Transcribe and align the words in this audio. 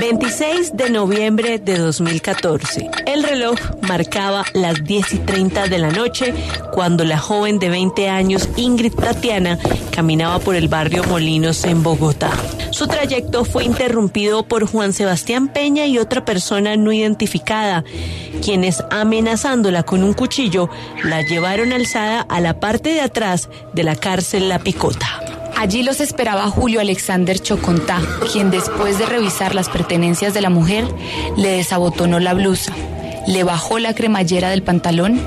26 0.00 0.76
de 0.76 0.90
noviembre 0.90 1.58
de 1.58 1.78
2014. 1.78 2.90
El 3.06 3.24
reloj 3.24 3.58
marcaba 3.88 4.44
las 4.54 4.84
10 4.84 5.14
y 5.14 5.18
30 5.18 5.66
de 5.66 5.78
la 5.78 5.90
noche 5.90 6.32
cuando 6.72 7.04
la 7.04 7.18
joven 7.18 7.58
de 7.58 7.70
20 7.70 8.08
años 8.08 8.48
Ingrid 8.56 8.94
Tatiana 8.94 9.58
caminaba 9.90 10.38
por 10.38 10.54
el 10.54 10.68
barrio 10.68 11.02
Molinos 11.04 11.64
en 11.64 11.82
Bogotá. 11.82 12.30
Su 12.70 12.86
trayecto 12.86 13.44
fue 13.44 13.64
interrumpido 13.64 14.46
por 14.46 14.66
Juan 14.66 14.92
Sebastián 14.92 15.48
Peña 15.48 15.86
y 15.86 15.98
otra 15.98 16.24
persona 16.24 16.76
no 16.76 16.92
identificada, 16.92 17.82
quienes 18.44 18.84
amenazándola 18.90 19.82
con 19.82 20.04
un 20.04 20.12
cuchillo 20.12 20.68
la 21.02 21.22
llevaron 21.22 21.72
alzada 21.72 22.20
a 22.28 22.40
la 22.40 22.60
parte 22.60 22.90
de 22.90 23.00
atrás 23.00 23.48
de 23.72 23.82
la 23.82 23.96
cárcel 23.96 24.48
La 24.48 24.58
Picota. 24.58 25.25
Allí 25.58 25.82
los 25.82 26.00
esperaba 26.00 26.50
Julio 26.50 26.80
Alexander 26.80 27.38
Chocontá, 27.38 28.00
quien 28.30 28.50
después 28.50 28.98
de 28.98 29.06
revisar 29.06 29.54
las 29.54 29.70
pertenencias 29.70 30.34
de 30.34 30.42
la 30.42 30.50
mujer, 30.50 30.84
le 31.36 31.48
desabotonó 31.48 32.20
la 32.20 32.34
blusa, 32.34 32.74
le 33.26 33.42
bajó 33.42 33.78
la 33.78 33.94
cremallera 33.94 34.50
del 34.50 34.62
pantalón 34.62 35.20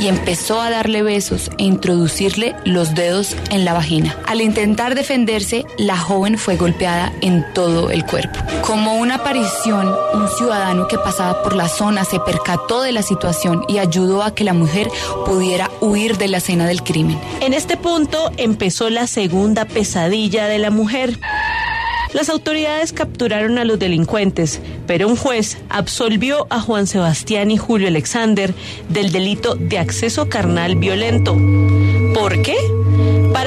y 0.00 0.08
empezó 0.08 0.60
a 0.60 0.70
darle 0.70 1.02
besos 1.02 1.50
e 1.58 1.64
introducirle 1.64 2.56
los 2.64 2.94
dedos 2.94 3.36
en 3.50 3.64
la 3.64 3.74
vagina. 3.74 4.16
Al 4.26 4.40
intentar 4.40 4.94
defenderse, 4.94 5.66
la 5.78 5.96
joven 5.96 6.38
fue 6.38 6.56
golpeada 6.56 7.12
en 7.20 7.44
todo 7.52 7.90
el 7.90 8.06
cuerpo. 8.06 8.38
Como 8.62 8.94
una 8.94 9.16
aparición, 9.16 9.94
un 10.14 10.28
ciudadano 10.28 10.88
que 10.88 10.98
pasaba 10.98 11.42
por 11.42 11.54
la 11.54 11.68
zona 11.68 12.04
se 12.04 12.18
percató 12.20 12.82
de 12.82 12.92
la 12.92 13.02
situación 13.02 13.64
y 13.68 13.78
ayudó 13.78 14.22
a 14.22 14.34
que 14.34 14.44
la 14.44 14.54
mujer 14.54 14.88
pudiera 15.26 15.70
huir 15.80 16.16
de 16.16 16.28
la 16.28 16.38
escena 16.38 16.66
del 16.66 16.82
crimen. 16.82 17.20
En 17.40 17.52
este 17.52 17.76
punto 17.76 18.32
empezó 18.36 18.88
la 18.88 19.06
segunda 19.06 19.66
pesadilla 19.66 20.46
de 20.46 20.58
la 20.58 20.70
mujer. 20.70 21.18
Las 22.12 22.28
autoridades 22.28 22.92
capturaron 22.92 23.58
a 23.58 23.64
los 23.64 23.78
delincuentes, 23.78 24.60
pero 24.86 25.06
un 25.06 25.16
juez 25.16 25.58
absolvió 25.68 26.46
a 26.50 26.60
Juan 26.60 26.86
Sebastián 26.86 27.50
y 27.50 27.56
Julio 27.56 27.88
Alexander 27.88 28.52
del 28.88 29.12
delito 29.12 29.54
de 29.54 29.78
acceso 29.78 30.28
carnal 30.28 30.76
violento. 30.76 31.36
¿Por 32.14 32.42
qué? 32.42 32.56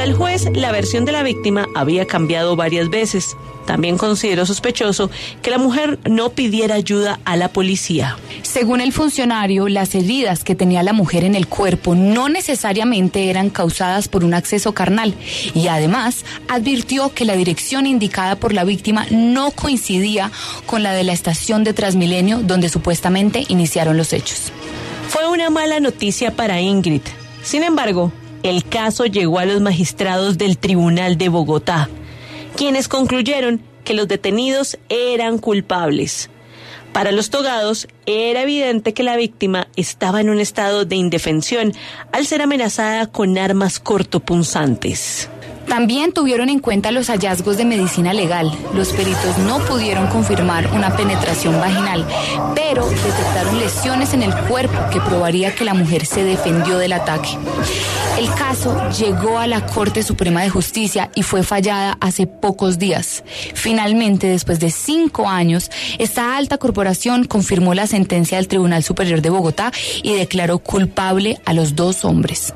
Para 0.04 0.12
el 0.12 0.18
juez, 0.18 0.50
la 0.54 0.74
versión 0.74 1.06
de 1.06 1.14
la 1.14 1.24
víctima 1.24 1.66
había 1.76 2.06
cambiado 2.06 2.58
varias 2.58 2.90
veces. 2.90 3.38
También 3.66 3.98
consideró 3.98 4.46
sospechoso 4.46 5.10
que 5.42 5.50
la 5.50 5.58
mujer 5.58 5.98
no 6.10 6.32
pidiera 6.32 6.76
ayuda 6.76 7.22
a 7.24 7.38
la 7.38 7.48
policía. 7.48 8.18
Según 8.42 8.82
el 8.82 8.92
funcionario, 8.92 9.70
las 9.70 9.96
heridas 9.96 10.44
que 10.44 10.56
tenía 10.56 10.84
la 10.84 10.92
mujer 10.92 11.24
en 11.24 11.36
el 11.36 11.48
cuerpo 11.48 11.96
no 11.96 12.28
necesariamente 12.28 13.30
eran 13.30 13.50
causadas 13.50 14.10
por 14.10 14.26
un 14.26 14.34
acceso 14.34 14.74
carnal 14.74 15.16
y 15.56 15.68
además 15.68 16.26
advirtió 16.50 17.14
que 17.14 17.24
la 17.24 17.38
dirección 17.38 17.86
indicada 17.86 18.36
por 18.36 18.52
la 18.52 18.66
víctima 18.66 19.06
no 19.10 19.52
coincidía 19.52 20.34
con 20.66 20.84
la 20.84 20.92
de 20.92 21.06
la 21.06 21.14
estación 21.14 21.64
de 21.64 21.72
Transmilenio 21.72 22.40
donde 22.40 22.68
supuestamente 22.68 23.46
iniciaron 23.48 23.96
los 23.96 24.12
hechos. 24.12 24.52
Fue 25.08 25.30
una 25.30 25.50
mala 25.50 25.80
noticia 25.80 26.36
para 26.36 26.60
Ingrid. 26.60 27.04
Sin 27.42 27.64
embargo, 27.64 28.12
el 28.44 28.64
caso 28.64 29.06
llegó 29.06 29.40
a 29.40 29.46
los 29.46 29.62
magistrados 29.62 30.38
del 30.38 30.58
Tribunal 30.58 31.18
de 31.18 31.30
Bogotá 31.30 31.90
quienes 32.56 32.88
concluyeron 32.88 33.62
que 33.84 33.94
los 33.94 34.08
detenidos 34.08 34.78
eran 34.90 35.38
culpables. 35.38 36.30
Para 36.94 37.12
los 37.12 37.32
togados 37.32 37.88
era 38.06 38.44
evidente 38.44 38.94
que 38.94 39.04
la 39.04 39.18
víctima 39.18 39.68
estaba 39.76 40.22
en 40.22 40.30
un 40.30 40.40
estado 40.40 40.86
de 40.86 40.96
indefensión 40.96 41.74
al 42.12 42.26
ser 42.28 42.42
amenazada 42.42 43.08
con 43.08 43.38
armas 43.38 43.80
cortopunzantes. 43.80 45.30
También 45.74 46.12
tuvieron 46.12 46.50
en 46.50 46.60
cuenta 46.60 46.92
los 46.92 47.08
hallazgos 47.08 47.58
de 47.58 47.66
medicina 47.66 48.14
legal. 48.14 48.56
Los 48.76 48.90
peritos 48.90 49.40
no 49.40 49.58
pudieron 49.58 50.06
confirmar 50.06 50.70
una 50.72 50.96
penetración 50.96 51.60
vaginal, 51.60 52.06
pero 52.54 52.88
detectaron 52.88 53.60
lesiones 53.60 54.14
en 54.14 54.22
el 54.22 54.36
cuerpo 54.42 54.78
que 54.92 55.02
probaría 55.02 55.56
que 55.56 55.66
la 55.66 55.74
mujer 55.74 56.06
se 56.06 56.24
defendió 56.24 56.78
del 56.78 56.94
ataque. 56.94 57.30
El 58.20 58.30
caso 58.36 58.88
llegó 58.92 59.40
a 59.40 59.48
la 59.48 59.66
Corte 59.66 60.04
Suprema 60.04 60.44
de 60.44 60.52
Justicia 60.52 61.10
y 61.16 61.24
fue 61.24 61.42
fallada 61.42 61.98
hace 62.02 62.28
pocos 62.28 62.78
días. 62.78 63.24
Finalmente, 63.56 64.28
después 64.28 64.60
de 64.60 64.70
cinco 64.70 65.28
años, 65.28 65.72
esta 65.98 66.38
alta 66.38 66.60
corporación 66.60 67.24
confirmó 67.24 67.74
la 67.74 67.88
sentencia 67.88 68.38
del 68.38 68.48
Tribunal 68.48 68.84
Superior 68.84 69.24
de 69.24 69.32
Bogotá 69.32 69.72
y 70.04 70.14
declaró 70.14 70.60
culpable 70.60 71.42
a 71.46 71.54
los 71.54 71.76
dos 71.76 72.06
hombres. 72.06 72.54